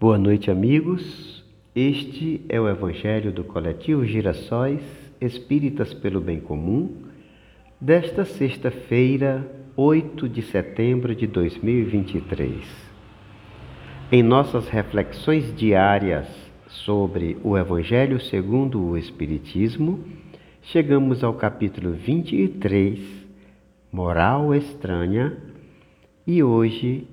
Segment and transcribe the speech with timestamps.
[0.00, 1.44] Boa noite, amigos.
[1.74, 4.80] Este é o Evangelho do Coletivo Girassóis
[5.20, 7.02] Espíritas pelo Bem Comum,
[7.80, 9.44] desta sexta-feira,
[9.76, 12.64] 8 de setembro de 2023.
[14.12, 16.28] Em nossas reflexões diárias
[16.68, 20.04] sobre o Evangelho segundo o Espiritismo,
[20.62, 23.00] chegamos ao capítulo 23,
[23.90, 25.36] Moral Estranha,
[26.24, 27.04] e hoje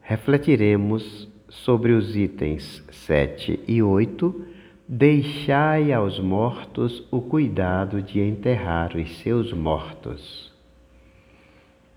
[0.00, 4.44] refletiremos sobre os itens 7 e 8,
[4.86, 10.52] deixai aos mortos o cuidado de enterrar os seus mortos.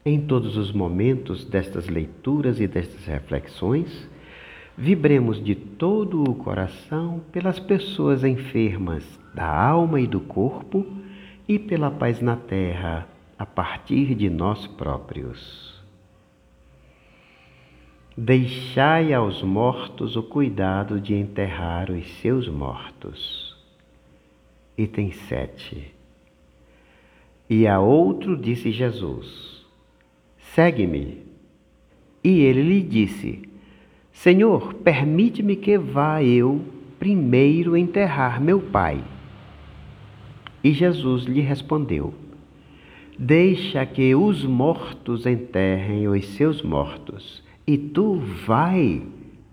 [0.05, 4.09] Em todos os momentos destas leituras e destas reflexões,
[4.77, 10.85] vibremos de todo o coração pelas pessoas enfermas da alma e do corpo
[11.47, 13.07] e pela paz na terra
[13.37, 15.76] a partir de nós próprios.
[18.19, 23.55] Deixai aos mortos o cuidado de enterrar os seus mortos.
[24.75, 25.93] Item 7.
[27.47, 29.63] E a outro disse Jesus:
[30.55, 31.27] Segue-me.
[32.23, 33.47] E ele lhe disse:
[34.11, 36.65] Senhor, permite-me que vá eu
[36.97, 39.03] primeiro enterrar meu pai.
[40.63, 42.15] E Jesus lhe respondeu:
[43.19, 49.05] Deixa que os mortos enterrem os seus mortos e tu vai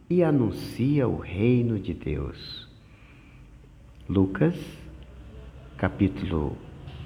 [0.08, 2.68] e anuncia o reino de Deus.
[4.08, 4.54] Lucas,
[5.76, 6.56] capítulo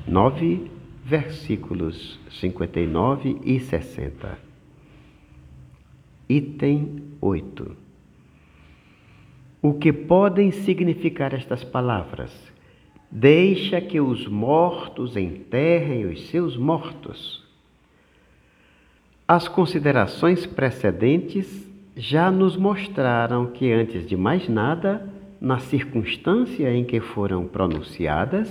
[0.07, 0.71] 9,
[1.03, 4.39] versículos 59 e 60.
[6.29, 7.75] Item 8.
[9.63, 12.53] O que podem significar estas palavras?
[13.11, 17.48] Deixa que os mortos enterrem os seus mortos.
[19.31, 25.07] As considerações precedentes já nos mostraram que, antes de mais nada,
[25.39, 28.51] na circunstância em que foram pronunciadas,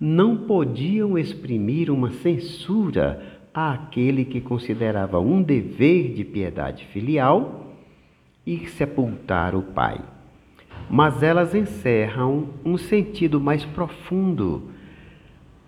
[0.00, 3.22] não podiam exprimir uma censura
[3.52, 7.76] àquele que considerava um dever de piedade filial
[8.46, 10.00] ir sepultar o pai.
[10.88, 14.70] Mas elas encerram um sentido mais profundo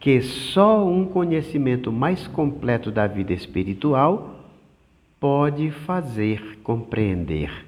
[0.00, 4.34] que só um conhecimento mais completo da vida espiritual
[5.20, 7.66] pode fazer compreender.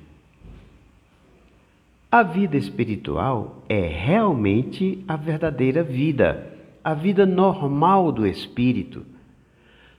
[2.11, 6.51] A vida espiritual é realmente a verdadeira vida,
[6.83, 9.05] a vida normal do espírito.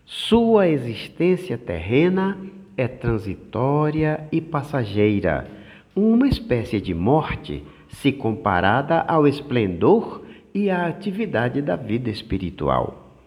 [0.03, 2.37] Sua existência terrena
[2.75, 5.47] é transitória e passageira,
[5.95, 10.22] uma espécie de morte se comparada ao esplendor
[10.53, 13.17] e a atividade da vida espiritual.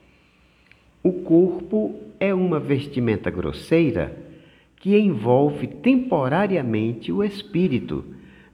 [1.03, 4.16] O corpo é uma vestimenta grosseira
[4.76, 8.04] que envolve temporariamente o espírito,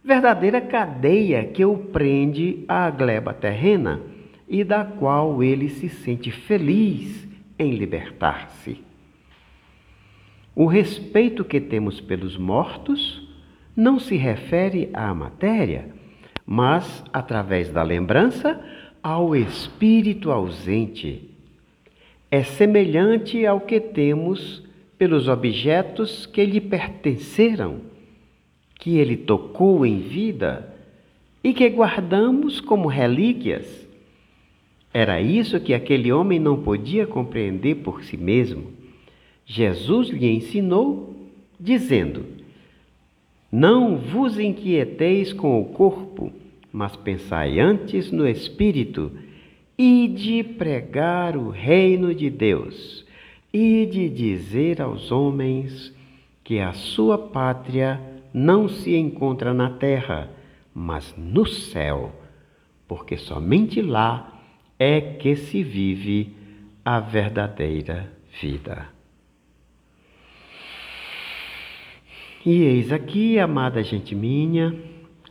[0.02, 4.00] verdadeira cadeia que o prende à gleba terrena
[4.48, 7.28] e da qual ele se sente feliz
[7.58, 8.78] em libertar-se.
[10.54, 13.26] O respeito que temos pelos mortos
[13.74, 15.88] não se refere à matéria,
[16.46, 18.60] mas através da lembrança
[19.02, 21.30] ao espírito ausente.
[22.30, 24.62] É semelhante ao que temos
[24.96, 27.80] pelos objetos que lhe pertenceram,
[28.78, 30.72] que ele tocou em vida
[31.42, 33.86] e que guardamos como relíquias.
[34.94, 38.72] Era isso que aquele homem não podia compreender por si mesmo.
[39.44, 41.16] Jesus lhe ensinou,
[41.58, 42.24] dizendo:
[43.52, 46.32] não vos inquieteis com o corpo,
[46.72, 49.12] mas pensai antes no espírito,
[49.76, 53.04] e de pregar o reino de Deus,
[53.52, 55.94] e de dizer aos homens
[56.42, 58.00] que a sua pátria
[58.32, 60.30] não se encontra na terra,
[60.74, 62.10] mas no céu,
[62.88, 64.40] porque somente lá
[64.78, 66.34] é que se vive
[66.82, 68.10] a verdadeira
[68.40, 69.01] vida.
[72.44, 74.74] E eis aqui, amada gente minha,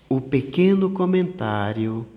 [0.08, 2.08] o pequeno comentário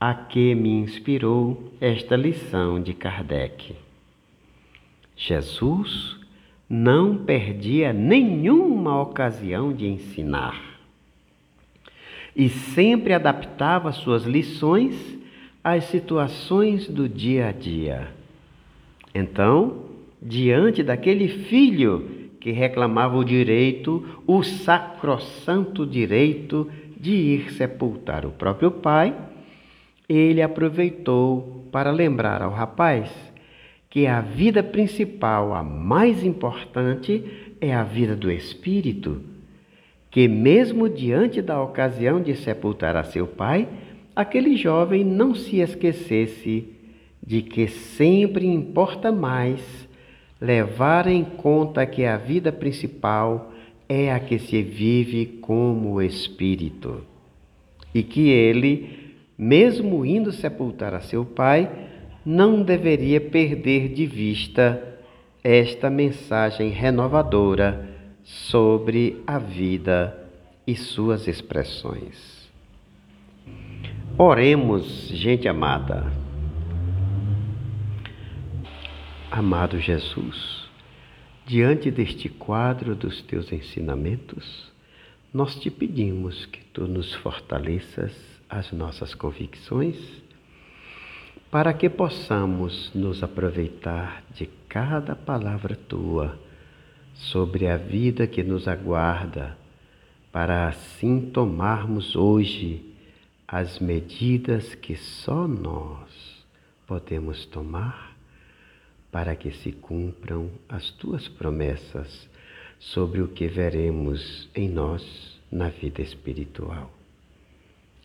[0.00, 3.76] a que me inspirou esta lição de Kardec.
[5.14, 6.16] Jesus
[6.66, 10.58] não perdia nenhuma ocasião de ensinar
[12.34, 15.18] e sempre adaptava suas lições
[15.62, 18.08] às situações do dia a dia.
[19.14, 19.82] Então,
[20.22, 22.17] diante daquele filho
[22.48, 26.66] que reclamava o direito, o sacrossanto direito
[26.98, 29.14] de ir sepultar o próprio pai,
[30.08, 33.10] ele aproveitou para lembrar ao rapaz
[33.90, 37.22] que a vida principal, a mais importante,
[37.60, 39.20] é a vida do espírito,
[40.10, 43.68] que, mesmo diante da ocasião de sepultar a seu pai,
[44.16, 46.66] aquele jovem não se esquecesse
[47.22, 49.86] de que sempre importa mais
[50.40, 53.52] levar em conta que a vida principal
[53.88, 57.02] é a que se vive como espírito
[57.94, 61.70] e que ele, mesmo indo sepultar a seu pai,
[62.24, 64.98] não deveria perder de vista
[65.42, 67.88] esta mensagem renovadora
[68.22, 70.28] sobre a vida
[70.66, 72.46] e suas expressões.
[74.18, 76.27] Oremos, gente amada.
[79.30, 80.70] Amado Jesus,
[81.46, 84.72] diante deste quadro dos teus ensinamentos,
[85.34, 88.10] nós te pedimos que tu nos fortaleças
[88.48, 89.98] as nossas convicções,
[91.50, 96.40] para que possamos nos aproveitar de cada palavra tua
[97.12, 99.58] sobre a vida que nos aguarda,
[100.32, 102.82] para assim tomarmos hoje
[103.46, 106.08] as medidas que só nós
[106.86, 108.07] podemos tomar
[109.10, 112.28] para que se cumpram as tuas promessas
[112.78, 116.92] sobre o que veremos em nós na vida espiritual.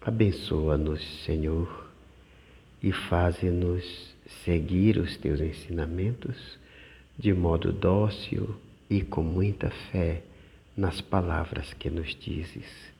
[0.01, 1.87] Abençoa-nos, Senhor,
[2.81, 4.13] e faze-nos
[4.43, 6.57] seguir os teus ensinamentos
[7.17, 8.55] de modo dócil
[8.89, 10.23] e com muita fé
[10.75, 12.93] nas palavras que nos dizes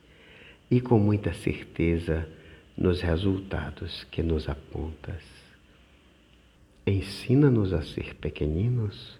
[0.70, 2.28] e com muita certeza
[2.76, 5.33] nos resultados que nos apontas.
[6.86, 9.18] Ensina-nos a ser pequeninos,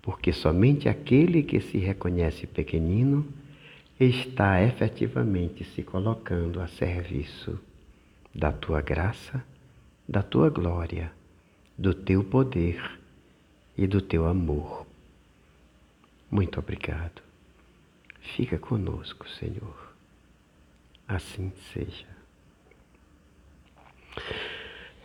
[0.00, 3.26] porque somente aquele que se reconhece pequenino
[3.98, 7.60] está efetivamente se colocando a serviço
[8.34, 9.44] da tua graça,
[10.08, 11.12] da tua glória,
[11.76, 12.98] do teu poder
[13.76, 14.86] e do teu amor.
[16.30, 17.22] Muito obrigado.
[18.20, 19.92] Fica conosco, Senhor.
[21.06, 22.06] Assim seja.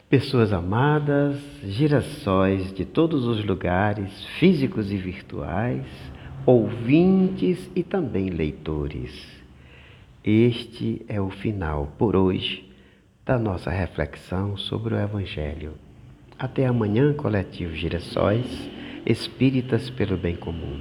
[0.07, 5.85] Pessoas amadas, girassóis de todos os lugares, físicos e virtuais,
[6.45, 9.11] ouvintes e também leitores.
[10.23, 12.71] Este é o final por hoje
[13.25, 15.73] da nossa reflexão sobre o Evangelho.
[16.37, 18.69] Até amanhã, coletivo Girassóis,
[19.07, 20.79] espíritas pelo bem comum.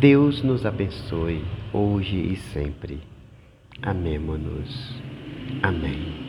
[0.00, 1.44] Deus nos abençoe
[1.74, 3.00] hoje e sempre.
[3.82, 4.94] Amemo-nos.
[5.62, 6.27] Amém.